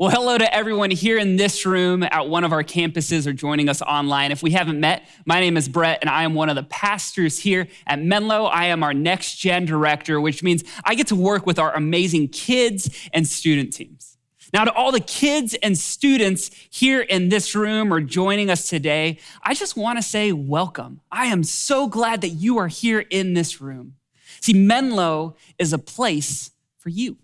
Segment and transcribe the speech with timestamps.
[0.00, 3.68] Well, hello to everyone here in this room at one of our campuses or joining
[3.68, 4.30] us online.
[4.30, 7.40] If we haven't met, my name is Brett and I am one of the pastors
[7.40, 8.44] here at Menlo.
[8.44, 12.28] I am our next gen director, which means I get to work with our amazing
[12.28, 14.18] kids and student teams.
[14.52, 19.18] Now, to all the kids and students here in this room or joining us today,
[19.42, 21.00] I just want to say welcome.
[21.10, 23.94] I am so glad that you are here in this room.
[24.40, 27.16] See, Menlo is a place for you,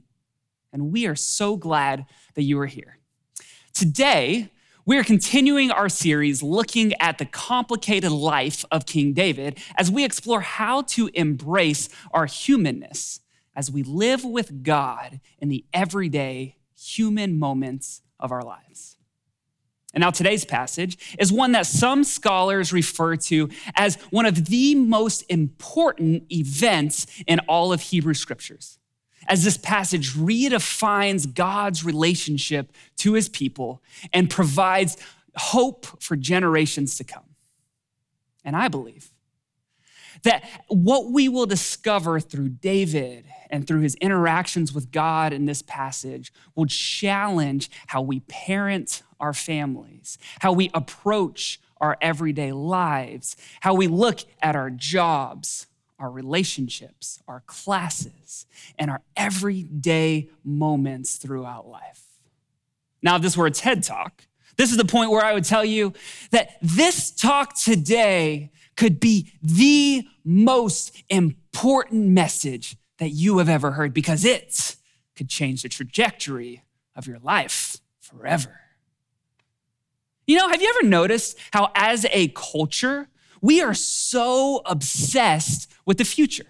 [0.72, 2.98] and we are so glad that you are here.
[3.72, 4.50] Today,
[4.86, 10.04] we are continuing our series looking at the complicated life of King David as we
[10.04, 13.20] explore how to embrace our humanness
[13.56, 18.96] as we live with God in the everyday human moments of our lives.
[19.94, 24.75] And now today's passage is one that some scholars refer to as one of the
[24.75, 28.78] most important events in all of Hebrew scriptures
[29.28, 34.97] as this passage redefines God's relationship to his people and provides
[35.36, 37.25] hope for generations to come.
[38.44, 39.11] And I believe
[40.22, 45.62] that what we will discover through David and through his interactions with God in this
[45.62, 53.75] passage will challenge how we parent our families, how we approach our everyday lives, how
[53.75, 55.66] we look at our jobs,
[55.98, 58.47] our relationships, our classes,
[58.78, 62.03] and our everyday moments throughout life.
[63.03, 65.65] Now, if this were a TED talk, this is the point where I would tell
[65.65, 65.92] you
[66.31, 73.92] that this talk today could be the most important message that you have ever heard
[73.92, 74.77] because it
[75.17, 76.62] could change the trajectory
[76.97, 78.61] of your life forever.
[80.27, 83.09] You know, have you ever noticed how, as a culture,
[83.45, 86.47] we are so obsessed with the future,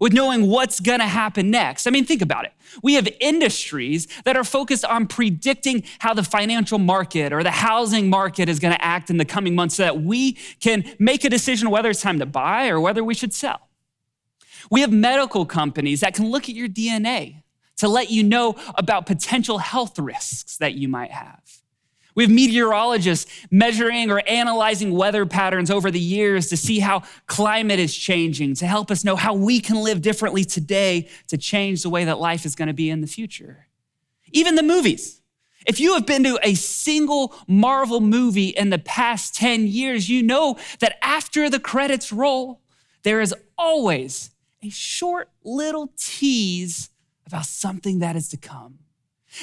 [0.00, 1.86] with knowing what's gonna happen next.
[1.86, 2.52] I mean, think about it.
[2.82, 8.08] We have industries that are focused on predicting how the financial market or the housing
[8.08, 11.68] market is gonna act in the coming months so that we can make a decision
[11.68, 13.68] whether it's time to buy or whether we should sell.
[14.70, 17.42] We have medical companies that can look at your DNA
[17.76, 21.63] to let you know about potential health risks that you might have.
[22.14, 27.80] We have meteorologists measuring or analyzing weather patterns over the years to see how climate
[27.80, 31.90] is changing, to help us know how we can live differently today to change the
[31.90, 33.66] way that life is going to be in the future.
[34.32, 35.20] Even the movies.
[35.66, 40.22] If you have been to a single Marvel movie in the past 10 years, you
[40.22, 42.60] know that after the credits roll,
[43.02, 44.30] there is always
[44.62, 46.90] a short little tease
[47.26, 48.78] about something that is to come.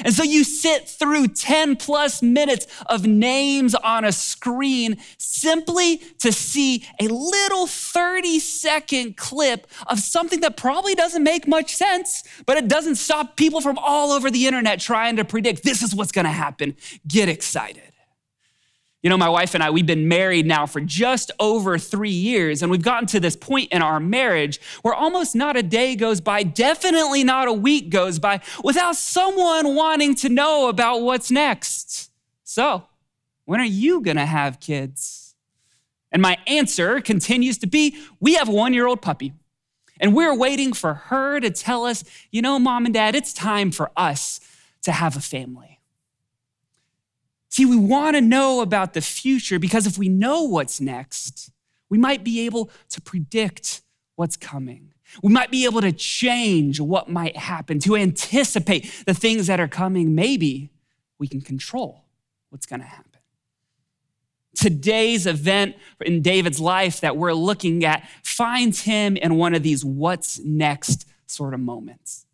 [0.04, 6.32] And so you sit through 10 plus minutes of names on a screen simply to
[6.32, 12.58] see a little 30 second clip of something that probably doesn't make much sense, but
[12.58, 16.12] it doesn't stop people from all over the internet trying to predict this is what's
[16.12, 16.76] gonna happen.
[17.08, 17.91] Get excited.
[19.02, 22.62] You know, my wife and I, we've been married now for just over three years,
[22.62, 26.22] and we've gotten to this point in our marriage where almost not a day goes
[26.22, 32.12] by, definitely not a week goes by, without someone wanting to know about what's next.
[32.44, 32.84] So,
[33.46, 35.36] when are you gonna have kids?
[36.12, 39.34] And my answer continues to be we have a one year old puppy,
[40.00, 43.72] and we're waiting for her to tell us, you know, mom and dad, it's time
[43.72, 44.40] for us
[44.84, 45.71] to have a family.
[47.52, 51.52] See, we want to know about the future because if we know what's next,
[51.90, 53.82] we might be able to predict
[54.16, 54.94] what's coming.
[55.22, 59.68] We might be able to change what might happen, to anticipate the things that are
[59.68, 60.16] coming.
[60.16, 60.70] Maybe
[61.20, 62.06] we can control
[62.50, 63.12] what's going to happen.
[64.56, 69.84] Today's event in David's life that we're looking at finds him in one of these
[69.84, 72.26] what's next sort of moments.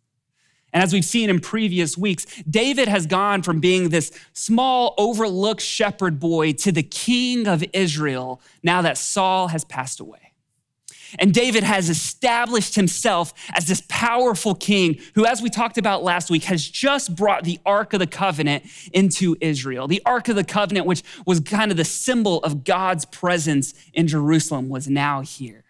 [0.72, 5.62] And as we've seen in previous weeks, David has gone from being this small, overlooked
[5.62, 10.28] shepherd boy to the king of Israel now that Saul has passed away.
[11.18, 16.30] And David has established himself as this powerful king who, as we talked about last
[16.30, 19.88] week, has just brought the Ark of the Covenant into Israel.
[19.88, 24.06] The Ark of the Covenant, which was kind of the symbol of God's presence in
[24.06, 25.64] Jerusalem, was now here.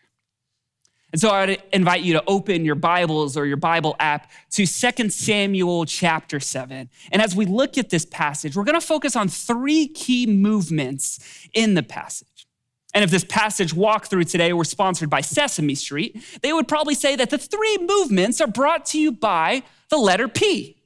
[1.12, 4.66] And so I would invite you to open your Bibles or your Bible app to
[4.66, 6.90] 2 Samuel chapter 7.
[7.10, 11.49] And as we look at this passage, we're going to focus on three key movements
[11.55, 12.46] in the passage.
[12.93, 17.16] And if this passage walkthrough today were sponsored by Sesame Street, they would probably say
[17.16, 20.76] that the three movements are brought to you by the letter P.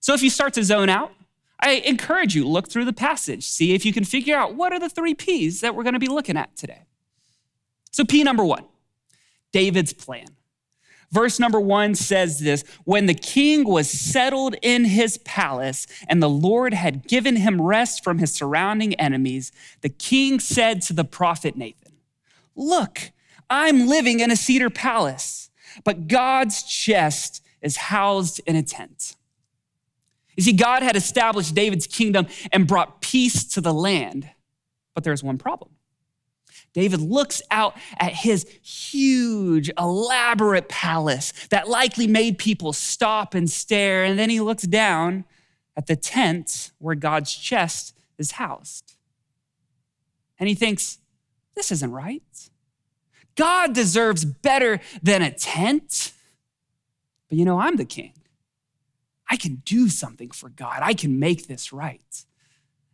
[0.00, 1.12] So if you start to zone out,
[1.58, 4.78] I encourage you look through the passage, see if you can figure out what are
[4.78, 6.82] the three P's that we're going to be looking at today.
[7.90, 8.62] So P number 1
[9.56, 10.26] David's plan.
[11.10, 16.28] Verse number one says this When the king was settled in his palace and the
[16.28, 21.56] Lord had given him rest from his surrounding enemies, the king said to the prophet
[21.56, 21.94] Nathan,
[22.54, 23.12] Look,
[23.48, 25.48] I'm living in a cedar palace,
[25.84, 29.16] but God's chest is housed in a tent.
[30.36, 34.28] You see, God had established David's kingdom and brought peace to the land,
[34.92, 35.70] but there's one problem.
[36.76, 44.04] David looks out at his huge, elaborate palace that likely made people stop and stare.
[44.04, 45.24] And then he looks down
[45.74, 48.98] at the tent where God's chest is housed.
[50.38, 50.98] And he thinks,
[51.54, 52.50] this isn't right.
[53.36, 56.12] God deserves better than a tent.
[57.30, 58.12] But you know, I'm the king.
[59.30, 62.26] I can do something for God, I can make this right.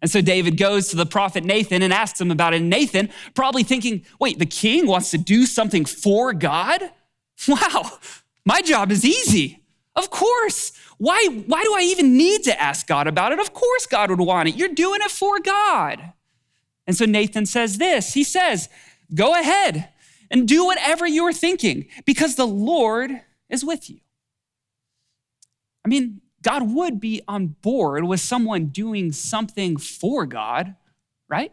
[0.02, 2.60] And so David goes to the prophet Nathan and asks him about it.
[2.60, 6.82] And Nathan, probably thinking, wait, the king wants to do something for God?
[7.48, 7.98] Wow,
[8.44, 9.64] my job is easy.
[9.96, 10.70] Of course.
[10.98, 13.40] Why, why do I even need to ask God about it?
[13.40, 14.54] Of course, God would want it.
[14.54, 16.12] You're doing it for God.
[16.86, 18.68] And so Nathan says this He says,
[19.12, 19.88] Go ahead
[20.30, 23.10] and do whatever you're thinking because the Lord
[23.50, 23.98] is with you.
[25.84, 30.74] I mean, God would be on board with someone doing something for God,
[31.28, 31.52] right?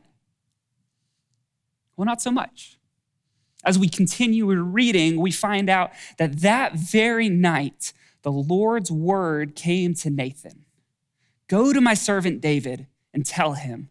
[1.96, 2.78] Well, not so much.
[3.64, 9.94] As we continue reading, we find out that that very night, the Lord's word came
[9.96, 10.66] to Nathan
[11.50, 13.90] Go to my servant David and tell him,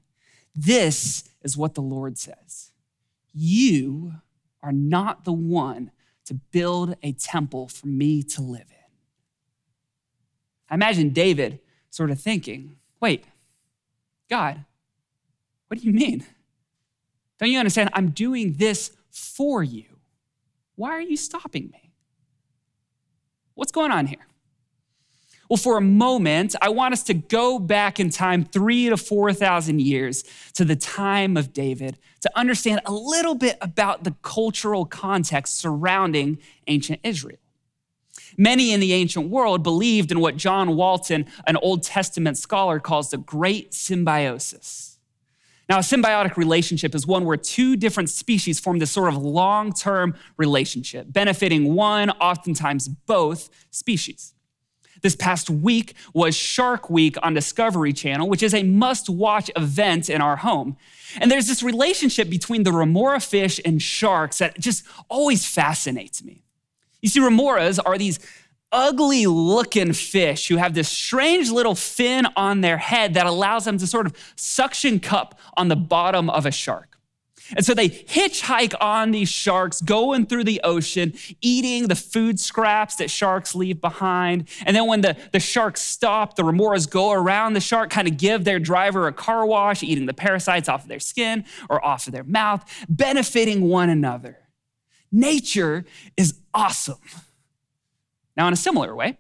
[0.55, 2.71] This is what the Lord says.
[3.35, 4.15] You
[4.63, 5.91] are not the one
[6.27, 8.78] to build a temple for me to live in.
[10.71, 11.61] I imagine David
[11.91, 13.25] sort of thinking, wait,
[14.29, 14.65] God,
[15.69, 16.27] what do you mean?
[17.39, 17.91] Don't you understand?
[17.93, 19.85] I'm doing this for you.
[20.77, 21.93] Why are you stopping me?
[23.55, 24.27] What's going on here?
[25.49, 29.81] Well, for a moment, I want us to go back in time three to 4,000
[29.81, 30.23] years
[30.55, 36.39] to the time of David to understand a little bit about the cultural context surrounding
[36.67, 37.39] ancient Israel.
[38.41, 43.11] Many in the ancient world believed in what John Walton, an Old Testament scholar, calls
[43.11, 44.99] the great symbiosis.
[45.69, 49.73] Now, a symbiotic relationship is one where two different species form this sort of long
[49.73, 54.35] term relationship, benefiting one, oftentimes both species.
[55.03, 60.09] This past week was Shark Week on Discovery Channel, which is a must watch event
[60.09, 60.77] in our home.
[61.21, 66.43] And there's this relationship between the remora fish and sharks that just always fascinates me.
[67.01, 68.19] You see, remoras are these
[68.71, 73.79] ugly looking fish who have this strange little fin on their head that allows them
[73.79, 76.99] to sort of suction cup on the bottom of a shark.
[77.57, 82.97] And so they hitchhike on these sharks, going through the ocean, eating the food scraps
[82.97, 84.49] that sharks leave behind.
[84.67, 88.19] And then when the, the sharks stop, the remoras go around the shark, kind of
[88.19, 92.07] give their driver a car wash, eating the parasites off of their skin or off
[92.07, 94.37] of their mouth, benefiting one another.
[95.11, 95.85] Nature
[96.17, 96.99] is awesome.
[98.37, 99.19] Now, in a similar way,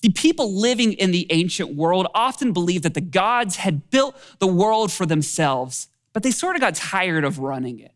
[0.00, 4.46] the people living in the ancient world often believed that the gods had built the
[4.46, 7.92] world for themselves, but they sort of got tired of running it.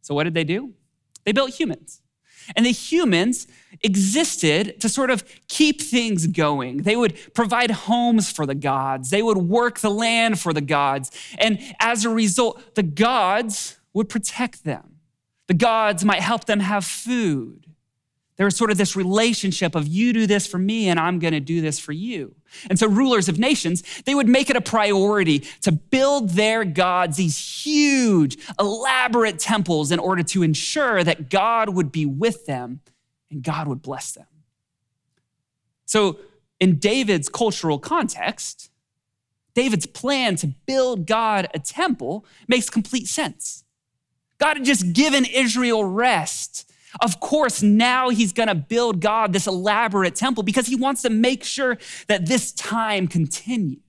[0.00, 0.72] So, what did they do?
[1.24, 2.00] They built humans.
[2.56, 3.46] And the humans
[3.82, 6.78] existed to sort of keep things going.
[6.78, 11.10] They would provide homes for the gods, they would work the land for the gods.
[11.38, 14.93] And as a result, the gods would protect them.
[15.46, 17.66] The gods might help them have food.
[18.36, 21.34] There was sort of this relationship of you do this for me and I'm going
[21.34, 22.34] to do this for you.
[22.68, 27.16] And so rulers of nations, they would make it a priority to build their gods
[27.16, 32.80] these huge, elaborate temples in order to ensure that God would be with them
[33.30, 34.26] and God would bless them.
[35.86, 36.18] So
[36.58, 38.70] in David's cultural context,
[39.54, 43.63] David's plan to build God a temple makes complete sense.
[44.38, 46.70] God had just given Israel rest.
[47.00, 51.10] Of course, now he's going to build God this elaborate temple because he wants to
[51.10, 53.80] make sure that this time continues.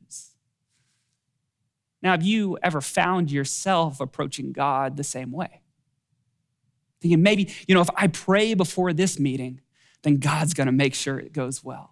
[2.02, 5.62] Now, have you ever found yourself approaching God the same way?
[7.02, 9.62] Thinking maybe, you know, if I pray before this meeting,
[10.04, 11.92] then God's going to make sure it goes well.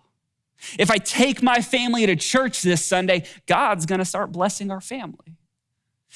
[0.79, 4.81] If I take my family to church this Sunday, God's going to start blessing our
[4.81, 5.37] family.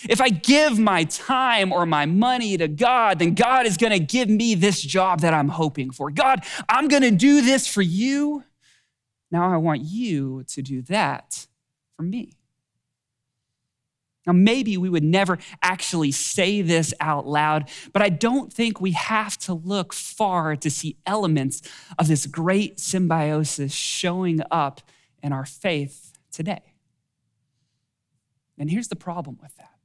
[0.10, 4.00] If I give my time or my money to God, then God is going to
[4.00, 6.12] give me this job that I'm hoping for.
[6.12, 8.44] God, I'm going to do this for you.
[9.32, 11.48] Now I want you to do that
[11.96, 12.32] for me.
[14.28, 18.92] Now, maybe we would never actually say this out loud, but I don't think we
[18.92, 21.62] have to look far to see elements
[21.98, 24.82] of this great symbiosis showing up
[25.24, 26.74] in our faith today.
[28.58, 29.77] And here's the problem with that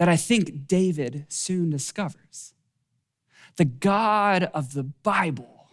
[0.00, 2.54] that I think David soon discovers
[3.56, 5.68] the God of the Bible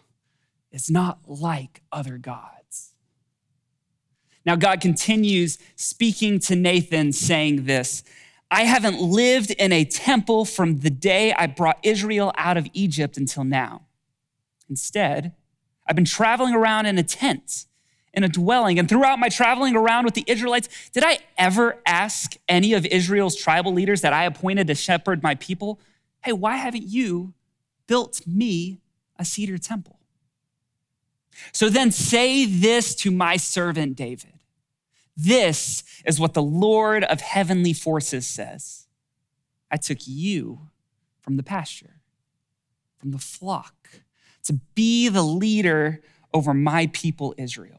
[0.70, 2.92] is not like other gods.
[4.44, 8.04] Now, God continues speaking to Nathan, saying this
[8.50, 13.16] I haven't lived in a temple from the day I brought Israel out of Egypt
[13.16, 13.86] until now.
[14.68, 15.32] Instead,
[15.86, 17.64] I've been traveling around in a tent,
[18.12, 18.78] in a dwelling.
[18.78, 23.36] And throughout my traveling around with the Israelites, did I ever ask any of Israel's
[23.36, 25.78] tribal leaders that I appointed to shepherd my people,
[26.22, 27.34] hey, why haven't you
[27.86, 28.80] built me
[29.16, 29.98] a cedar temple?
[31.52, 34.32] So then say this to my servant David.
[35.16, 38.86] This is what the Lord of heavenly forces says
[39.70, 40.68] I took you
[41.20, 42.00] from the pasture,
[42.98, 43.88] from the flock,
[44.44, 46.00] to be the leader
[46.32, 47.77] over my people Israel.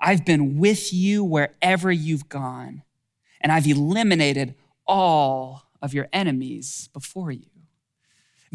[0.00, 2.82] I've been with you wherever you've gone,
[3.40, 4.54] and I've eliminated
[4.86, 7.46] all of your enemies before you.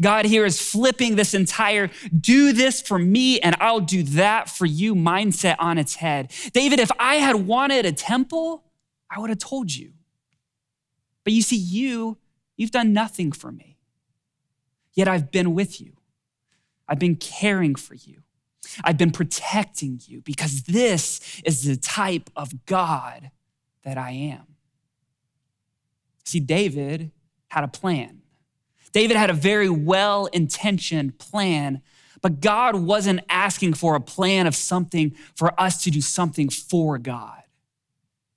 [0.00, 1.88] God here is flipping this entire
[2.18, 6.32] do this for me and I'll do that for you mindset on its head.
[6.52, 8.64] David, if I had wanted a temple,
[9.08, 9.92] I would have told you.
[11.22, 12.18] But you see, you,
[12.56, 13.78] you've done nothing for me.
[14.94, 15.92] Yet I've been with you,
[16.88, 18.23] I've been caring for you.
[18.82, 23.30] I've been protecting you because this is the type of God
[23.82, 24.46] that I am.
[26.24, 27.10] See, David
[27.48, 28.22] had a plan.
[28.92, 31.82] David had a very well intentioned plan,
[32.22, 36.98] but God wasn't asking for a plan of something for us to do something for
[36.98, 37.42] God.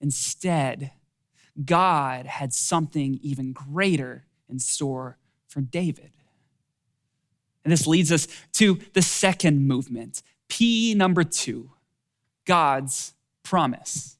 [0.02, 0.92] Instead,
[1.64, 5.18] God had something even greater in store
[5.48, 6.12] for David.
[7.68, 11.72] And this leads us to the second movement, P number two
[12.46, 14.16] God's promise.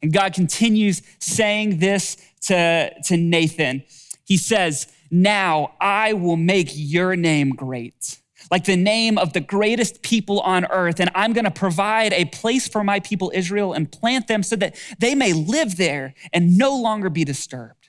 [0.00, 3.82] And God continues saying this to, to Nathan.
[4.24, 10.02] He says, now I will make your name great, like the name of the greatest
[10.02, 11.00] people on earth.
[11.00, 14.54] And I'm going to provide a place for my people Israel and plant them so
[14.54, 17.81] that they may live there and no longer be disturbed.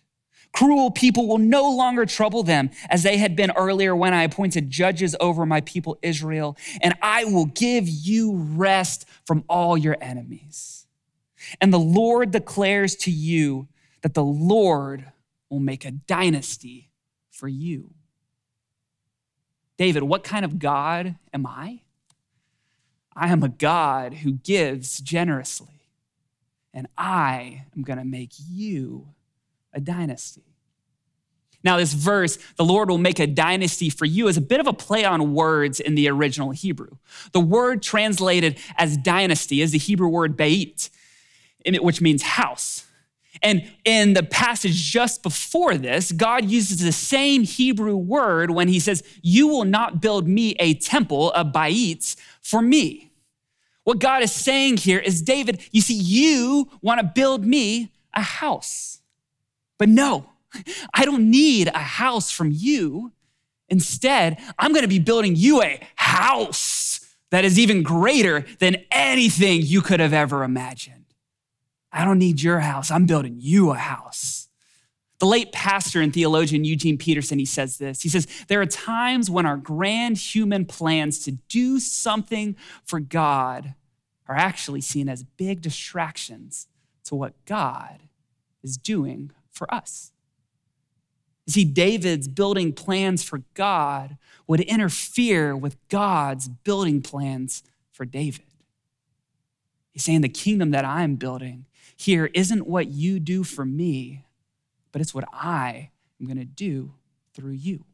[0.54, 4.70] Cruel people will no longer trouble them as they had been earlier when I appointed
[4.70, 10.86] judges over my people Israel, and I will give you rest from all your enemies.
[11.60, 13.68] And the Lord declares to you
[14.02, 15.12] that the Lord
[15.50, 16.92] will make a dynasty
[17.32, 17.92] for you.
[19.78, 21.82] David, what kind of God am I?
[23.16, 25.90] I am a God who gives generously,
[26.74, 29.08] and I am going to make you
[29.74, 30.44] a dynasty.
[31.64, 34.68] Now, this verse, the Lord will make a dynasty for you, is a bit of
[34.68, 36.98] a play on words in the original Hebrew.
[37.32, 40.90] The word translated as dynasty is the Hebrew word beit,
[41.66, 42.86] which means house.
[43.42, 48.80] And in the passage just before this, God uses the same Hebrew word when he
[48.80, 53.12] says, You will not build me a temple, a bait, for me.
[53.86, 58.22] What God is saying here is, David, you see, you want to build me a
[58.22, 59.00] house.
[59.84, 60.30] But no,
[60.94, 63.12] I don't need a house from you.
[63.68, 69.62] Instead, I'm going to be building you a house that is even greater than anything
[69.62, 71.04] you could have ever imagined.
[71.92, 72.92] I don't need your house.
[72.92, 74.48] I'm building you a house.
[75.20, 78.04] The late pastor and theologian Eugene Peterson, he says this.
[78.04, 83.76] He says, There are times when our grand human plans to do something for God
[84.30, 86.70] are actually seen as big distractions
[87.04, 88.04] to what God
[88.64, 90.12] is doing for us.
[91.46, 94.18] You see, David's building plans for God
[94.48, 98.46] would interfere with God's building plans for David.
[99.92, 104.26] He's saying the kingdom that I'm building here isn't what you do for me,
[104.92, 106.94] but it's what I am going to do
[107.34, 107.86] through you.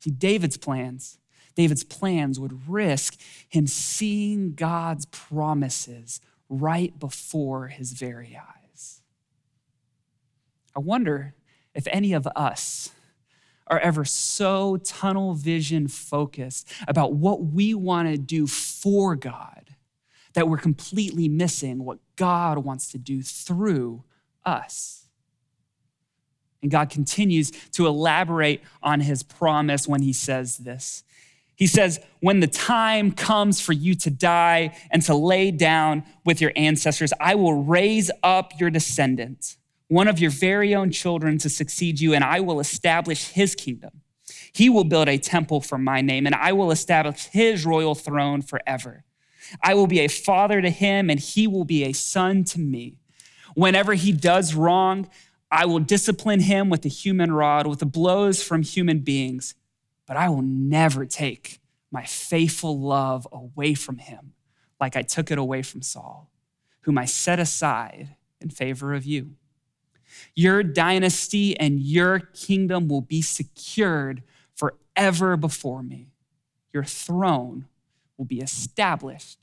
[0.00, 1.18] See, David's plans,
[1.54, 8.55] David's plans would risk him seeing God's promises right before his very eyes.
[10.76, 11.34] I wonder
[11.74, 12.90] if any of us
[13.66, 19.56] are ever so tunnel vision focused about what we want to do for God
[20.36, 24.04] that we're completely missing what God wants to do through
[24.44, 25.06] us.
[26.60, 31.04] And God continues to elaborate on his promise when he says this.
[31.54, 36.42] He says, When the time comes for you to die and to lay down with
[36.42, 39.56] your ancestors, I will raise up your descendant,
[39.88, 44.02] one of your very own children, to succeed you, and I will establish his kingdom.
[44.52, 48.42] He will build a temple for my name, and I will establish his royal throne
[48.42, 49.04] forever.
[49.62, 52.98] I will be a father to him, and he will be a son to me.
[53.54, 55.08] Whenever he does wrong,
[55.50, 59.54] I will discipline him with the human rod, with the blows from human beings
[60.06, 64.32] but I will never take my faithful love away from him
[64.80, 66.30] like I took it away from Saul,
[66.82, 69.36] whom I set aside in favor of you.
[70.34, 74.22] Your dynasty and your kingdom will be secured
[74.54, 76.08] forever before me.
[76.72, 77.66] Your throne
[78.16, 79.38] will be established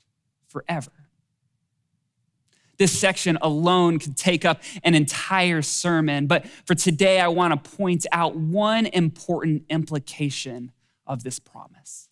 [0.48, 0.92] forever.
[2.76, 7.70] This section alone could take up an entire sermon, but for today, I want to
[7.76, 10.72] point out one important implication
[11.06, 12.08] of this promise.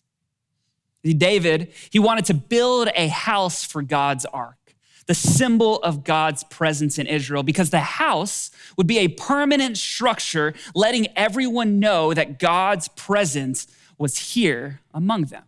[1.03, 4.62] David, he wanted to build a house for God's ark,
[5.05, 10.53] the symbol of God's presence in Israel, because the house would be a permanent structure
[10.73, 13.67] letting everyone know that God's presence
[13.97, 15.43] was here among them.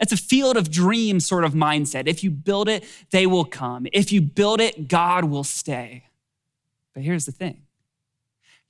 [0.00, 2.06] It's a field of dreams sort of mindset.
[2.06, 3.86] If you build it, they will come.
[3.92, 6.04] If you build it, God will stay.
[6.94, 7.62] But here's the thing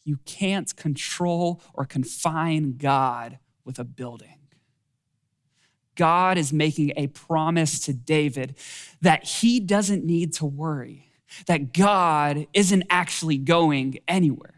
[0.05, 4.40] you can't control or confine God with a building.
[6.01, 8.57] God is making a promise to David
[9.03, 11.13] that he doesn't need to worry,
[11.45, 14.55] that God isn't actually going anywhere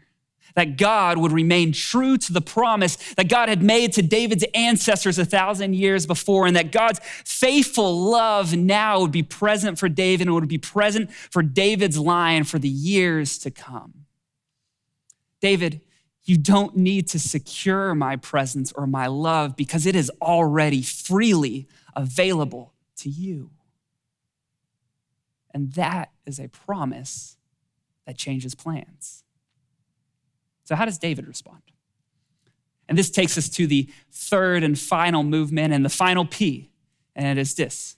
[0.55, 5.17] that God would remain true to the promise that God had made to David's ancestors
[5.17, 10.27] a thousand years before, and that God's faithful love now would be present for David
[10.27, 14.05] and would be present for David's line for the years to come.
[15.41, 15.81] David,
[16.25, 21.67] you don't need to secure my presence or my love because it is already freely
[21.95, 23.51] available to you.
[25.53, 27.37] And that is a promise
[28.05, 29.23] that changes plans.
[30.63, 31.61] So, how does David respond?
[32.87, 36.71] And this takes us to the third and final movement and the final P,
[37.15, 37.97] and it is this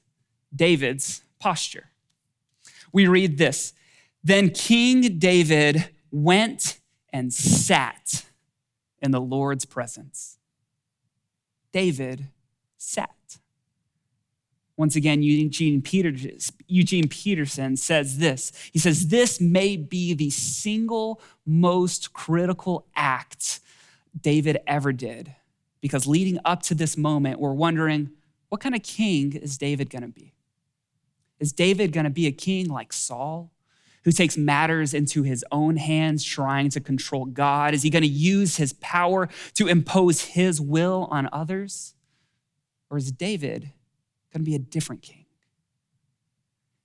[0.56, 1.92] David's posture.
[2.92, 3.74] We read this
[4.24, 6.80] Then King David went
[7.16, 8.26] and sat
[9.02, 10.38] in the Lord's presence.
[11.72, 12.28] David
[12.76, 13.38] sat.
[14.76, 18.52] Once again, Eugene, Peterson says this.
[18.74, 23.62] He says, This may be the single most critical act
[24.20, 25.34] David ever did.
[25.80, 28.10] Because leading up to this moment, we're wondering,
[28.50, 30.34] what kind of king is David gonna be?
[31.40, 33.54] Is David gonna be a king like Saul,
[34.06, 37.74] who takes matters into his own hands, trying to control God?
[37.74, 41.94] Is he gonna use his power to impose his will on others?
[42.90, 43.74] Or is David
[44.36, 45.26] going to be a different king.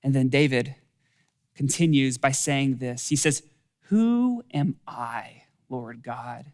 [0.05, 0.77] And then David
[1.57, 3.43] continues by saying this He says,
[3.89, 6.53] Who am I, Lord God?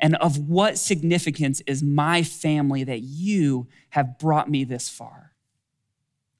[0.00, 5.27] And of what significance is my family that you have brought me this far?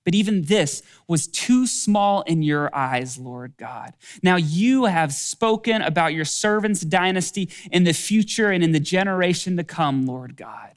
[0.08, 3.92] But even this was too small in your eyes, Lord God.
[4.22, 9.58] Now you have spoken about your servant's dynasty in the future and in the generation
[9.58, 10.72] to come, Lord God.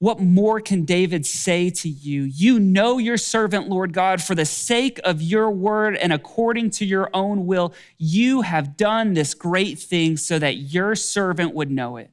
[0.00, 2.24] What more can David say to you?
[2.24, 6.84] You know your servant, Lord God, for the sake of your word and according to
[6.84, 11.96] your own will, you have done this great thing so that your servant would know
[11.96, 12.10] it.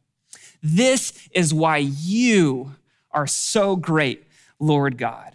[0.63, 2.76] This is why you
[3.12, 4.24] are so great,
[4.58, 5.34] Lord God.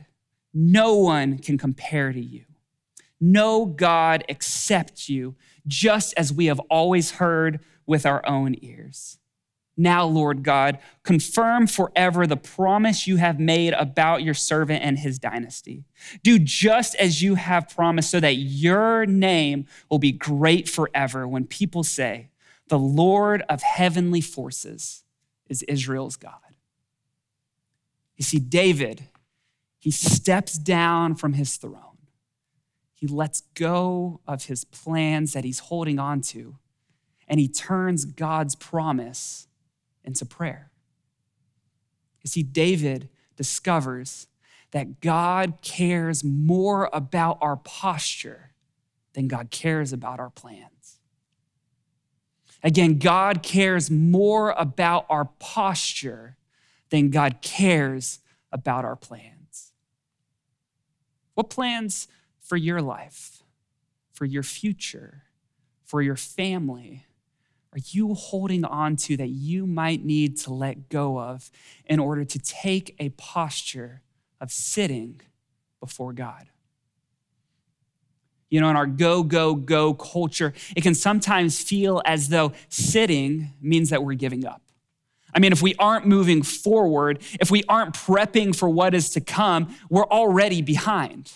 [0.55, 2.45] No one can compare to you.
[3.21, 5.37] No God except you,
[5.67, 9.19] just as we have always heard with our own ears.
[9.77, 15.19] Now, Lord God, confirm forever the promise you have made about your servant and his
[15.19, 15.85] dynasty.
[16.23, 21.47] Do just as you have promised, so that your name will be great forever when
[21.47, 22.29] people say,
[22.69, 25.05] The Lord of heavenly forces
[25.49, 26.35] is Israel's God.
[28.17, 29.09] You see, David,
[29.83, 31.99] he steps down from his throne.
[32.95, 36.59] He lets go of his plans that he's holding on to,
[37.27, 39.49] and he turns God's promise
[40.05, 40.71] into prayer.
[42.23, 44.29] You see, David discovers
[44.71, 48.53] that God cares more about our posture
[49.14, 51.01] than God cares about our plans.
[52.62, 56.37] Again, God cares more about our posture
[56.90, 58.21] than God cares
[58.53, 59.41] about our plans.
[61.35, 62.09] What plans
[62.40, 63.42] for your life,
[64.12, 65.23] for your future,
[65.85, 67.07] for your family,
[67.73, 71.51] are you holding on to that you might need to let go of
[71.87, 74.03] in order to take a posture
[74.40, 75.21] of sitting
[75.81, 76.49] before God?
[78.51, 83.55] You know, in our go, go, go culture, it can sometimes feel as though sitting
[83.62, 84.61] means that we're giving up.
[85.35, 89.21] I mean, if we aren't moving forward, if we aren't prepping for what is to
[89.21, 91.33] come, we're already behind.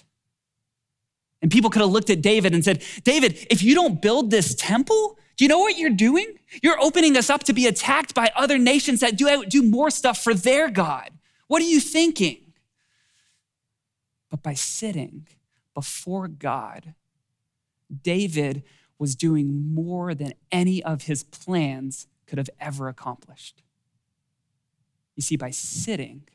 [1.43, 4.55] And people could have looked at David and said, David, if you don't build this
[4.55, 6.39] temple, do you know what you're doing?
[6.63, 10.23] You're opening us up to be attacked by other nations that do, do more stuff
[10.23, 11.11] for their God.
[11.47, 12.53] What are you thinking?
[14.31, 15.27] But by sitting
[15.75, 16.95] before God,
[18.03, 18.63] David
[18.99, 23.63] was doing more than any of his plans could have ever accomplished.
[25.17, 26.29] You see, by sitting,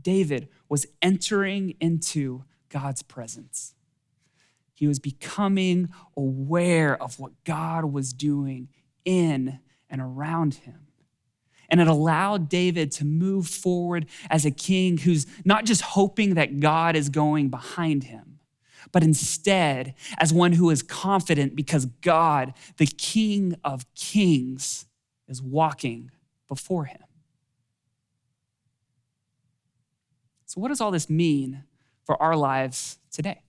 [0.00, 3.74] David was entering into God's presence.
[4.74, 8.68] He was becoming aware of what God was doing
[9.04, 9.58] in
[9.90, 10.86] and around him.
[11.68, 16.60] And it allowed David to move forward as a king who's not just hoping that
[16.60, 18.38] God is going behind him,
[18.92, 24.86] but instead as one who is confident because God, the King of Kings,
[25.26, 26.10] is walking
[26.46, 27.02] before him.
[30.48, 31.64] So, what does all this mean
[32.04, 33.42] for our lives today?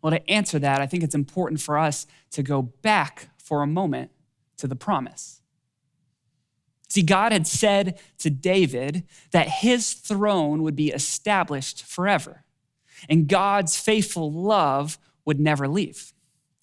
[0.00, 3.66] Well, to answer that, I think it's important for us to go back for a
[3.66, 4.10] moment
[4.56, 5.42] to the promise.
[6.88, 12.44] See, God had said to David that his throne would be established forever,
[13.06, 16.14] and God's faithful love would never leave.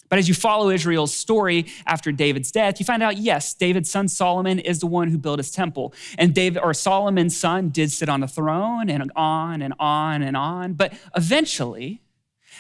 [0.10, 4.08] But as you follow Israel's story after David's death, you find out yes, David's son
[4.08, 5.94] Solomon is the one who built his temple.
[6.18, 10.38] And David or Solomon's son did sit on the throne and on and on and
[10.38, 10.74] on.
[10.74, 12.02] But eventually,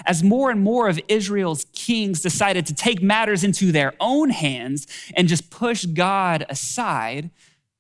[0.05, 4.87] as more and more of Israel's kings decided to take matters into their own hands
[5.15, 7.31] and just push God aside,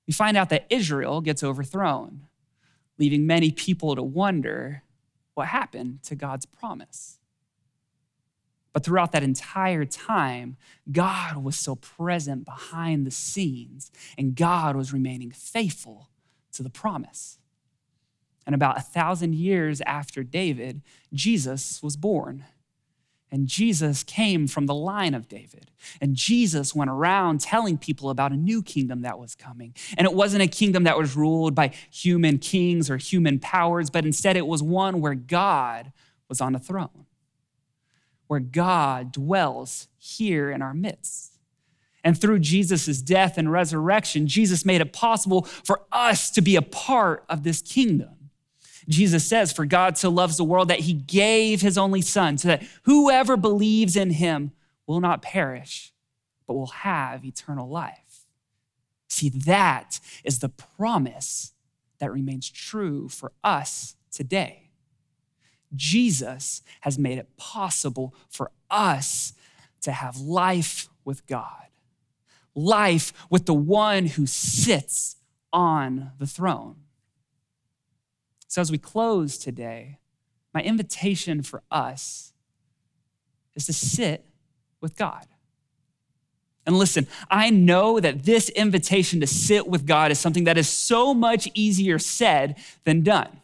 [0.07, 2.21] we find out that Israel gets overthrown,
[2.97, 4.83] leaving many people to wonder
[5.33, 7.16] what happened to God's promise.
[8.73, 10.57] But throughout that entire time,
[10.91, 16.09] God was still present behind the scenes, and God was remaining faithful
[16.53, 17.39] to the promise.
[18.45, 20.81] And about a thousand years after David,
[21.13, 22.45] Jesus was born.
[23.29, 25.69] And Jesus came from the line of David.
[25.99, 29.73] And Jesus went around telling people about a new kingdom that was coming.
[29.97, 34.05] And it wasn't a kingdom that was ruled by human kings or human powers, but
[34.05, 35.91] instead it was one where God
[36.29, 37.05] was on a throne,
[38.27, 41.33] where God dwells here in our midst.
[42.03, 46.61] And through Jesus' death and resurrection, Jesus made it possible for us to be a
[46.61, 48.29] part of this kingdom.
[48.87, 52.47] Jesus says, For God so loves the world that he gave his only son, so
[52.47, 54.51] that whoever believes in him
[54.85, 55.91] will not perish,
[56.45, 58.25] but will have eternal life.
[59.09, 61.53] See, that is the promise
[61.99, 64.66] that remains true for us today.
[65.75, 69.33] Jesus has made it possible for us
[69.81, 71.67] to have life with God,
[72.55, 75.17] life with the one who sits
[75.51, 76.75] on the throne.
[78.47, 79.99] So, as we close today,
[80.53, 82.33] my invitation for us
[83.55, 84.25] is to sit
[84.81, 85.27] with God.
[86.65, 90.67] And listen, I know that this invitation to sit with God is something that is
[90.67, 93.41] so much easier said than done.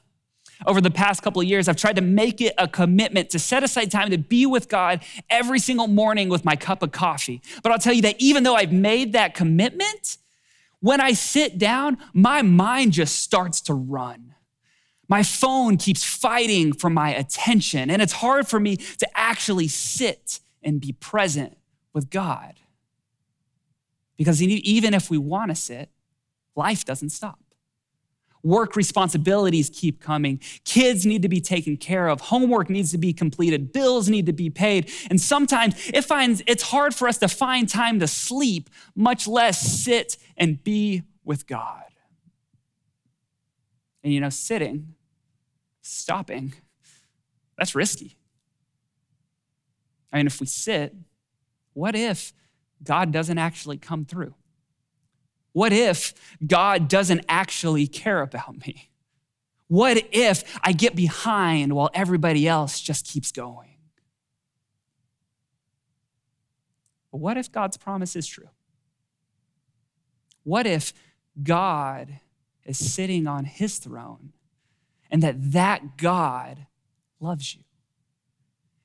[0.66, 3.64] Over the past couple of years, I've tried to make it a commitment to set
[3.64, 7.42] aside time to be with God every single morning with my cup of coffee.
[7.62, 10.18] But I'll tell you that even though I've made that commitment,
[10.80, 14.36] when I sit down, my mind just starts to run.
[15.10, 20.40] My phone keeps fighting for my attention, and it's hard for me to actually sit
[20.62, 21.58] and be present
[21.94, 22.56] with God.
[24.18, 25.90] Because even if we want to sit,
[26.56, 27.43] life doesn't stop.
[28.44, 30.40] Work responsibilities keep coming.
[30.66, 32.20] Kids need to be taken care of.
[32.20, 33.72] Homework needs to be completed.
[33.72, 34.92] Bills need to be paid.
[35.10, 39.62] And sometimes it finds it's hard for us to find time to sleep, much less
[39.62, 41.84] sit and be with God.
[44.04, 44.96] And you know, sitting,
[45.82, 46.54] stopping,
[47.58, 48.18] that's risky.
[50.12, 50.94] I mean, if we sit,
[51.74, 52.34] what if
[52.84, 54.36] God doesn't actually come through?
[55.54, 56.14] What if
[56.46, 58.90] God doesn't actually care about me?
[59.68, 63.78] What if I get behind while everybody else just keeps going?
[67.12, 68.50] But what if God's promise is true?
[70.44, 70.94] What if
[71.42, 72.20] God
[72.66, 74.34] is sitting on his throne
[75.10, 76.68] and that that God
[77.20, 77.64] loves you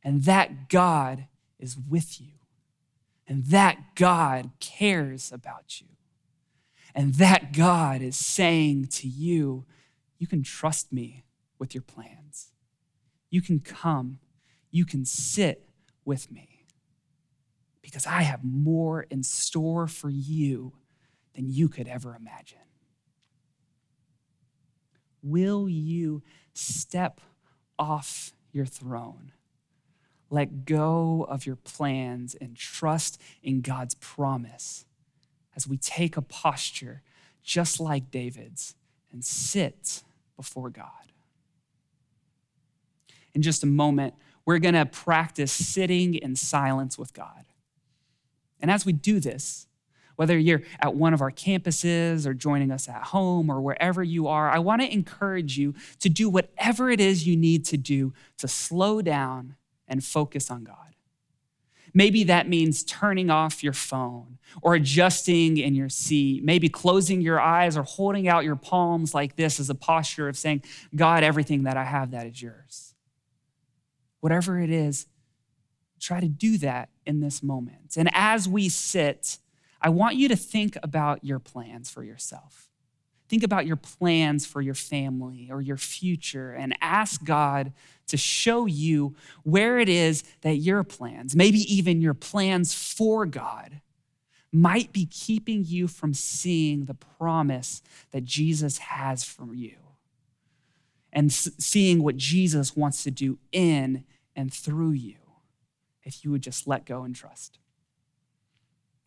[0.03, 1.27] and that God
[1.59, 2.33] is with you
[3.27, 5.89] and that God cares about you.
[6.95, 9.67] And that God is saying to you,
[10.19, 11.25] you can trust me
[11.59, 12.53] with your plans.
[13.31, 14.19] You can come,
[14.71, 15.69] you can sit
[16.05, 16.65] with me
[17.83, 20.73] because I have more in store for you
[21.35, 22.59] than you could ever imagine.
[25.23, 26.23] Will you
[26.53, 27.21] step
[27.79, 29.33] off your throne?
[30.31, 34.85] Let go of your plans and trust in God's promise
[35.59, 37.03] as we take a posture
[37.43, 38.77] just like David's
[39.11, 40.05] and sit
[40.37, 40.87] before God.
[43.35, 44.15] In just a moment,
[44.47, 47.47] we're going to practice sitting in silence with God.
[48.61, 49.67] And as we do this,
[50.15, 54.29] whether you're at one of our campuses or joining us at home or wherever you
[54.29, 58.13] are, I want to encourage you to do whatever it is you need to do
[58.39, 59.57] to slow down
[59.89, 60.95] and focus on God.
[61.99, 67.41] Maybe that means turning off your phone or adjusting in your seat, maybe closing your
[67.41, 70.63] eyes or holding out your palms like this as a posture of saying,
[70.95, 72.95] God, everything that I have, that is yours.
[74.21, 75.07] Whatever it is,
[75.99, 77.97] try to do that in this moment.
[77.97, 79.39] And as we sit,
[79.83, 82.69] I want you to think about your plans for yourself.
[83.29, 87.73] Think about your plans for your family or your future and ask God
[88.07, 93.81] to show you where it is that your plans, maybe even your plans for God,
[94.51, 99.77] might be keeping you from seeing the promise that Jesus has for you
[101.13, 105.17] and seeing what Jesus wants to do in and through you
[106.03, 107.59] if you would just let go and trust.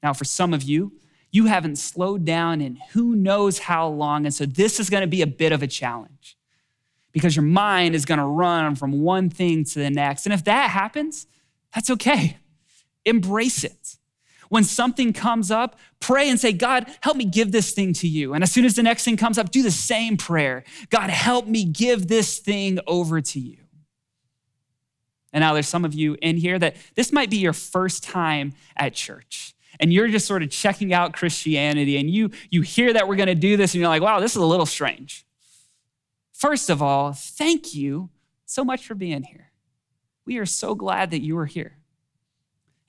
[0.03, 0.93] Now, for some of you,
[1.31, 4.25] you haven't slowed down in who knows how long.
[4.25, 6.37] And so this is going to be a bit of a challenge
[7.13, 10.25] because your mind is going to run from one thing to the next.
[10.25, 11.27] And if that happens,
[11.73, 12.37] that's okay.
[13.05, 13.97] Embrace it.
[14.49, 18.33] When something comes up, pray and say, God, help me give this thing to you.
[18.33, 21.47] And as soon as the next thing comes up, do the same prayer God, help
[21.47, 23.57] me give this thing over to you.
[25.31, 28.51] And now there's some of you in here that this might be your first time
[28.75, 33.07] at church and you're just sort of checking out Christianity and you, you hear that
[33.07, 35.25] we're going to do this and you're like, wow, this is a little strange.
[36.31, 38.09] First of all, thank you
[38.45, 39.51] so much for being here.
[40.25, 41.77] We are so glad that you are here.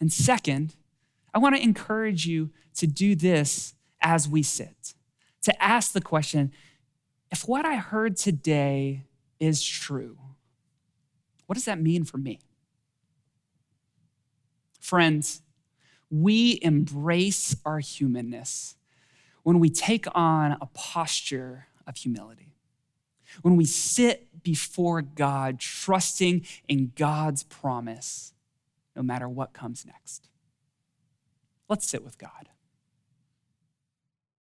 [0.00, 0.74] And second,
[1.34, 4.94] I want to encourage you to do this as we sit,
[5.42, 6.52] to ask the question
[7.30, 9.04] if what I heard today
[9.40, 10.18] is true,
[11.46, 12.40] what does that mean for me?
[14.80, 15.42] Friends,
[16.12, 18.76] we embrace our humanness
[19.42, 22.54] when we take on a posture of humility.
[23.40, 28.34] When we sit before God, trusting in God's promise,
[28.94, 30.28] no matter what comes next.
[31.68, 32.50] Let's sit with God.